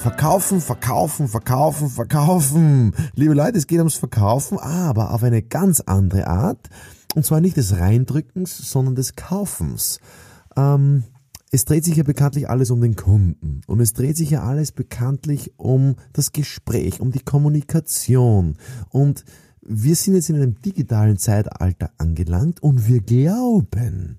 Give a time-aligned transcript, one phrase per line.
[0.00, 2.94] Verkaufen, verkaufen, verkaufen, verkaufen.
[3.16, 6.70] Liebe Leute, es geht ums Verkaufen, aber auf eine ganz andere Art.
[7.14, 10.00] Und zwar nicht des Reindrückens, sondern des Kaufens.
[10.56, 11.04] Ähm,
[11.50, 13.60] es dreht sich ja bekanntlich alles um den Kunden.
[13.66, 18.56] Und es dreht sich ja alles bekanntlich um das Gespräch, um die Kommunikation.
[18.88, 19.26] Und
[19.60, 24.18] wir sind jetzt in einem digitalen Zeitalter angelangt und wir glauben,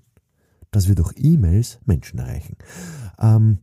[0.70, 2.56] dass wir durch E-Mails Menschen erreichen.
[3.18, 3.58] Ähm,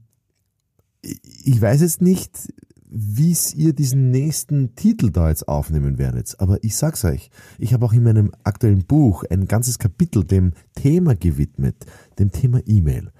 [1.43, 2.53] ich weiß jetzt nicht,
[2.91, 7.29] wie ihr diesen nächsten Titel da jetzt aufnehmen werdet, aber ich sag's euch,
[7.59, 11.85] ich habe auch in meinem aktuellen Buch ein ganzes Kapitel dem Thema gewidmet,
[12.17, 13.11] dem Thema E-Mail.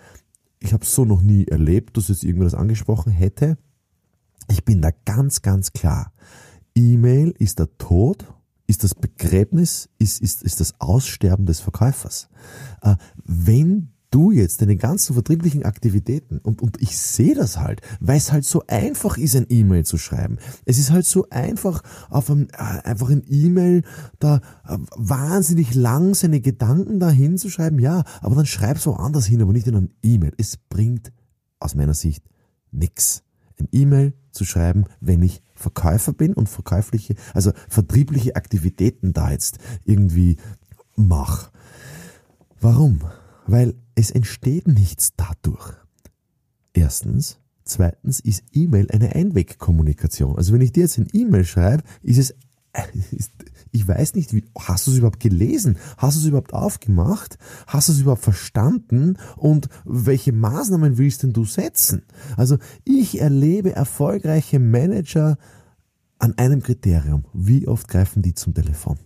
[0.60, 3.58] Ich habe so noch nie erlebt, dass jetzt irgendwas angesprochen hätte.
[4.50, 6.12] Ich bin da ganz, ganz klar.
[6.76, 8.26] E-Mail ist der Tod,
[8.66, 12.30] ist das Begräbnis, ist, ist, ist das Aussterben des Verkäufers.
[12.82, 18.18] Äh, wenn du jetzt deine ganzen vertrieblichen Aktivitäten und, und ich sehe das halt, weil
[18.18, 20.38] es halt so einfach ist, ein E-Mail zu schreiben.
[20.66, 23.84] Es ist halt so einfach, auf einem, äh, einfach ein E-Mail
[24.20, 27.80] da äh, wahnsinnig lang seine Gedanken da hinzuschreiben.
[27.80, 30.34] Ja, aber dann schreib's woanders hin, aber nicht in ein E-Mail.
[30.38, 31.12] Es bringt
[31.60, 32.24] aus meiner Sicht
[32.72, 33.24] nix.
[33.60, 39.58] Ein E-Mail zu schreiben, wenn ich Verkäufer bin und verkäufliche, also vertriebliche Aktivitäten da jetzt
[39.84, 40.38] irgendwie
[40.96, 41.52] mach.
[42.62, 43.02] Warum?
[43.52, 45.74] Weil es entsteht nichts dadurch.
[46.74, 47.40] Erstens.
[47.64, 50.38] Zweitens ist E-Mail eine Einwegkommunikation.
[50.38, 52.36] Also wenn ich dir jetzt ein E-Mail schreibe, ist es,
[53.12, 53.32] ist,
[53.72, 55.78] ich weiß nicht, wie, hast du es überhaupt gelesen?
[55.98, 57.40] Hast du es überhaupt aufgemacht?
[57.66, 59.18] Hast du es überhaupt verstanden?
[59.36, 62.04] Und welche Maßnahmen willst denn du setzen?
[62.38, 65.40] Also ich erlebe erfolgreiche Manager
[66.20, 67.26] an einem Kriterium.
[67.34, 69.00] Wie oft greifen die zum Telefon?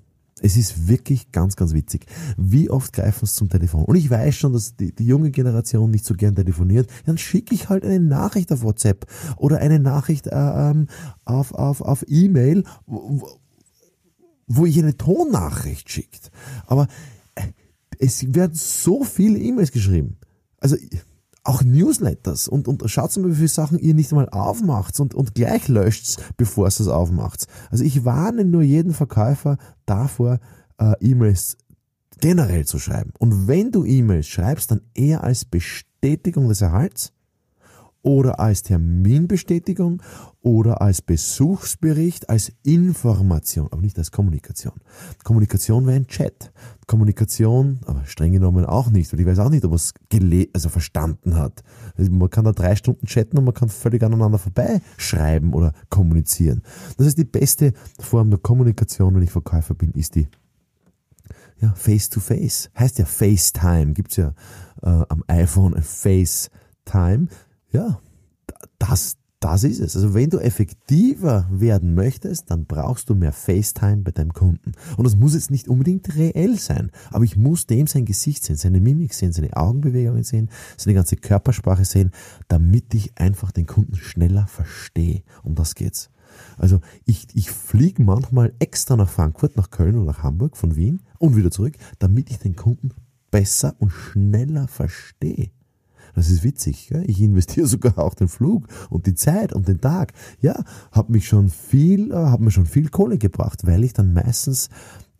[0.43, 2.05] Es ist wirklich ganz, ganz witzig.
[2.35, 3.85] Wie oft greifen sie zum Telefon?
[3.85, 6.89] Und ich weiß schon, dass die, die junge Generation nicht so gern telefoniert.
[7.05, 9.05] Dann schicke ich halt eine Nachricht auf WhatsApp
[9.37, 10.87] oder eine Nachricht äh, ähm,
[11.23, 13.39] auf, auf, auf E-Mail, wo,
[14.47, 16.29] wo ich eine Tonnachricht schickt.
[16.67, 16.89] Aber
[17.35, 17.47] äh,
[17.99, 20.17] es werden so viele E-Mails geschrieben.
[20.59, 20.75] Also
[21.43, 25.35] auch Newsletters und, und schaut mal, wie viele Sachen ihr nicht einmal aufmacht und, und
[25.35, 27.47] gleich löscht, bevor es das aufmacht.
[27.69, 30.39] Also ich warne nur jeden Verkäufer davor,
[30.77, 31.57] äh, E-Mails
[32.19, 33.11] generell zu schreiben.
[33.19, 37.12] Und wenn du E-Mails schreibst, dann eher als Bestätigung des Erhalts
[38.03, 40.01] oder als Terminbestätigung
[40.41, 44.73] oder als Besuchsbericht, als Information, aber nicht als Kommunikation.
[45.23, 46.51] Kommunikation wäre ein Chat.
[46.85, 49.93] Kommunikation, aber streng genommen auch nicht, weil ich weiß auch nicht, ob er es
[50.53, 51.63] also verstanden hat.
[51.97, 56.61] Also man kann da drei Stunden chatten und man kann völlig aneinander vorbeischreiben oder kommunizieren.
[56.97, 60.27] Das heißt, die beste Form der Kommunikation, wenn ich Verkäufer bin, ist die
[61.61, 62.69] ja, Face-to-Face.
[62.77, 64.33] Heißt ja FaceTime, gibt's ja
[64.81, 67.27] äh, am iPhone ein FaceTime.
[67.73, 67.99] Ja,
[68.77, 69.95] das, das ist es.
[69.95, 74.73] Also wenn du effektiver werden möchtest, dann brauchst du mehr FaceTime bei deinem Kunden.
[74.95, 78.55] Und das muss jetzt nicht unbedingt reell sein, aber ich muss dem sein Gesicht sehen,
[78.55, 82.11] seine Mimik sehen, seine Augenbewegungen sehen, seine ganze Körpersprache sehen,
[82.47, 85.23] damit ich einfach den Kunden schneller verstehe.
[85.43, 86.09] Um das geht's.
[86.57, 91.01] Also ich, ich fliege manchmal extra nach Frankfurt, nach Köln oder nach Hamburg von Wien
[91.17, 92.91] und wieder zurück, damit ich den Kunden
[93.31, 95.49] besser und schneller verstehe.
[96.15, 96.89] Das ist witzig.
[96.89, 97.01] Ja?
[97.01, 100.13] Ich investiere sogar auch den Flug und die Zeit und den Tag.
[100.41, 104.13] Ja, habe mich schon viel, äh, habe mir schon viel Kohle gebracht, weil ich dann
[104.13, 104.69] meistens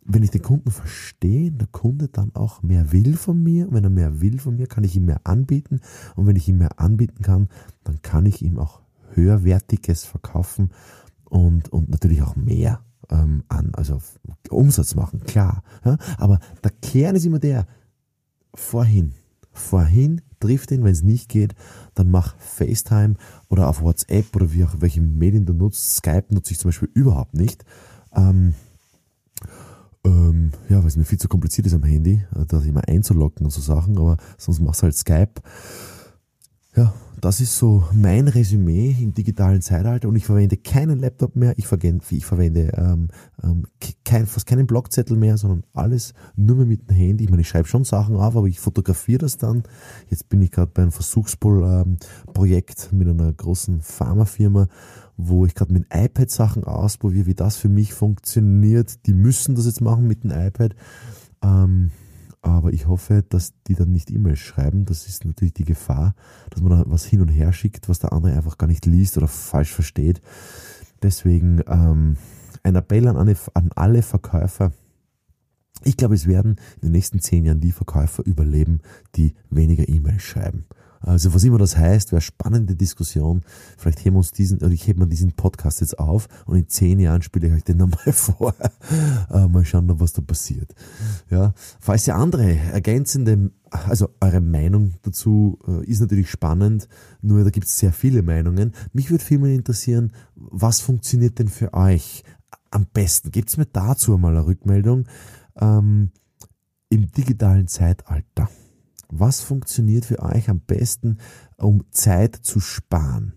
[0.06, 3.90] wenn ich den Kunden verstehe, der Kunde dann auch mehr will von mir, wenn er
[3.90, 5.80] mehr will von mir, kann ich ihm mehr anbieten
[6.14, 7.48] und wenn ich ihm mehr anbieten kann,
[7.84, 8.82] dann kann ich ihm auch
[9.14, 10.70] höherwertiges verkaufen
[11.24, 12.80] und, und natürlich auch mehr
[13.10, 14.00] ähm, an, also
[14.50, 15.62] Umsatz machen, klar.
[15.84, 15.96] Ja?
[16.18, 17.66] Aber der Kern ist immer der,
[18.54, 19.14] vorhin,
[19.52, 21.54] vorhin trifft ihn, wenn es nicht geht,
[21.94, 23.14] dann mach FaceTime
[23.48, 25.96] oder auf WhatsApp oder wie auch welche Medien du nutzt.
[25.96, 27.64] Skype nutze ich zum Beispiel überhaupt nicht.
[28.14, 28.54] Ähm,
[30.04, 33.46] ähm, ja, weil es mir viel zu kompliziert ist am Handy, äh, da immer einzuloggen
[33.46, 35.40] und so Sachen, aber sonst machst du halt Skype.
[36.76, 41.54] Ja, das ist so mein Resümee im digitalen Zeitalter und ich verwende keinen Laptop mehr,
[41.56, 43.08] ich verwende, ich verwende ähm,
[43.42, 43.66] ähm,
[44.04, 47.24] kein, fast keinen Blockzettel mehr, sondern alles nur mehr mit dem Handy.
[47.24, 49.62] Ich meine, ich schreibe schon Sachen auf, aber ich fotografiere das dann.
[50.10, 54.66] Jetzt bin ich gerade bei einem Versuchsprojekt ähm, mit einer großen Pharmafirma,
[55.16, 59.06] wo ich gerade mit dem iPad Sachen ausprobiere, wie das für mich funktioniert.
[59.06, 60.74] Die müssen das jetzt machen mit dem iPad.
[61.40, 61.92] Ähm,
[62.44, 64.84] aber ich hoffe, dass die dann nicht E-Mails schreiben.
[64.84, 66.14] Das ist natürlich die Gefahr,
[66.50, 69.16] dass man da was hin und her schickt, was der andere einfach gar nicht liest
[69.16, 70.20] oder falsch versteht.
[71.02, 72.16] Deswegen ähm,
[72.62, 74.72] ein Appell an alle, an alle Verkäufer.
[75.84, 78.80] Ich glaube, es werden in den nächsten zehn Jahren die Verkäufer überleben,
[79.16, 80.66] die weniger E-Mails schreiben.
[81.06, 83.42] Also was immer das heißt, wäre spannende Diskussion.
[83.76, 86.68] Vielleicht heben wir uns diesen, oder ich hebe mir diesen Podcast jetzt auf und in
[86.68, 88.54] zehn Jahren spiele ich euch den nochmal vor.
[89.30, 90.74] Äh, mal schauen, was da passiert.
[91.30, 96.88] Ja, falls ihr andere ergänzende, also eure Meinung dazu äh, ist natürlich spannend,
[97.20, 98.72] nur da gibt es sehr viele Meinungen.
[98.92, 102.24] Mich würde vielmehr interessieren, was funktioniert denn für euch
[102.70, 103.30] am besten?
[103.30, 105.06] Gebt mir dazu mal eine Rückmeldung
[105.60, 106.10] ähm,
[106.88, 108.48] im digitalen Zeitalter.
[109.16, 111.18] Was funktioniert für euch am besten,
[111.56, 113.34] um Zeit zu sparen?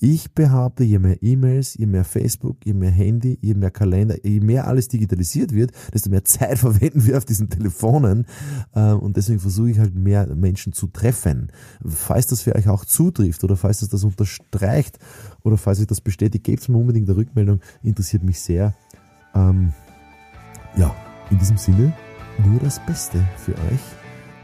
[0.00, 4.40] Ich behaupte, je mehr E-Mails, je mehr Facebook, je mehr Handy, je mehr Kalender, je
[4.40, 8.26] mehr alles digitalisiert wird, desto mehr Zeit verwenden wir auf diesen Telefonen.
[8.74, 11.52] Ähm, und deswegen versuche ich halt mehr Menschen zu treffen.
[11.84, 14.98] Falls das für euch auch zutrifft oder falls das das unterstreicht
[15.44, 17.60] oder falls euch das bestätigt, gebt mir unbedingt eine Rückmeldung.
[17.84, 18.74] Interessiert mich sehr.
[19.34, 19.74] Ähm,
[20.76, 20.92] ja,
[21.30, 21.92] in diesem Sinne
[22.44, 23.99] nur das Beste für euch.